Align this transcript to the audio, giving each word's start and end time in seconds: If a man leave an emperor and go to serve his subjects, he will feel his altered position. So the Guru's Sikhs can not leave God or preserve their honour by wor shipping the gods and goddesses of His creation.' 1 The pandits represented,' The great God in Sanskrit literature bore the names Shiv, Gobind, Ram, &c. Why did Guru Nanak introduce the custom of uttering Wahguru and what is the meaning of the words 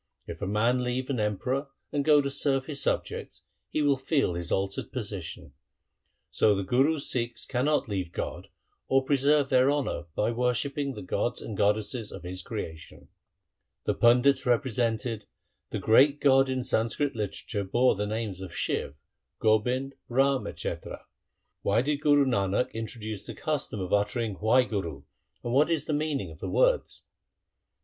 If 0.25 0.41
a 0.41 0.47
man 0.47 0.83
leave 0.83 1.11
an 1.11 1.19
emperor 1.19 1.67
and 1.91 2.03
go 2.03 2.21
to 2.23 2.29
serve 2.31 2.65
his 2.65 2.81
subjects, 2.81 3.43
he 3.69 3.83
will 3.83 3.97
feel 3.97 4.33
his 4.33 4.51
altered 4.51 4.91
position. 4.91 5.53
So 6.31 6.55
the 6.55 6.63
Guru's 6.63 7.07
Sikhs 7.07 7.45
can 7.45 7.65
not 7.65 7.87
leave 7.87 8.11
God 8.11 8.47
or 8.87 9.05
preserve 9.05 9.49
their 9.49 9.69
honour 9.71 10.05
by 10.15 10.31
wor 10.31 10.55
shipping 10.55 10.95
the 10.95 11.03
gods 11.03 11.39
and 11.39 11.55
goddesses 11.55 12.11
of 12.11 12.23
His 12.23 12.41
creation.' 12.41 13.09
1 13.09 13.09
The 13.83 13.93
pandits 13.93 14.43
represented,' 14.43 15.27
The 15.69 15.77
great 15.77 16.19
God 16.19 16.49
in 16.49 16.63
Sanskrit 16.63 17.15
literature 17.15 17.63
bore 17.63 17.93
the 17.93 18.07
names 18.07 18.41
Shiv, 18.51 18.95
Gobind, 19.39 19.93
Ram, 20.09 20.51
&c. 20.57 20.73
Why 21.61 21.83
did 21.83 22.01
Guru 22.01 22.25
Nanak 22.25 22.73
introduce 22.73 23.23
the 23.23 23.35
custom 23.35 23.79
of 23.79 23.93
uttering 23.93 24.37
Wahguru 24.37 25.03
and 25.43 25.53
what 25.53 25.69
is 25.69 25.85
the 25.85 25.93
meaning 25.93 26.31
of 26.31 26.39
the 26.39 26.49
words 26.49 27.03